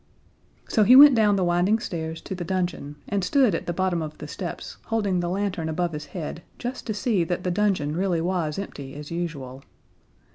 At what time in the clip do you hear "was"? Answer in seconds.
8.19-8.57